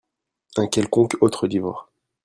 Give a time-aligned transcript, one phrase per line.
[0.57, 1.87] Un quelconque autre livre.